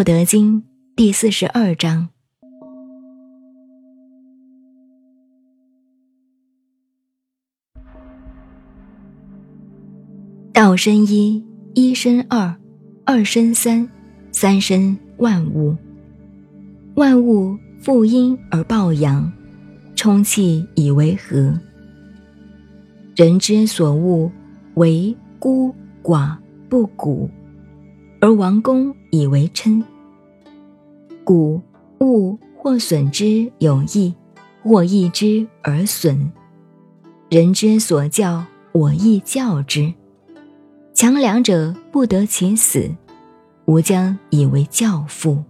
[0.00, 0.62] 道德经
[0.96, 2.08] 第四十二章：
[10.54, 11.44] 道生一，
[11.74, 12.56] 一生二，
[13.04, 13.86] 二生三，
[14.32, 15.76] 三生万物。
[16.94, 19.30] 万物负阴而抱阳，
[19.94, 21.60] 充气以为和。
[23.14, 24.32] 人之所恶，
[24.76, 26.34] 为孤寡
[26.70, 27.28] 不古，
[28.20, 29.82] 而王公以为嗔。
[31.24, 31.60] 故
[32.00, 34.14] 物或损之有益，
[34.62, 36.30] 或益之而损。
[37.30, 39.92] 人之所教，我亦教之。
[40.92, 42.90] 强梁者不得其死，
[43.64, 45.42] 吾将以为教父。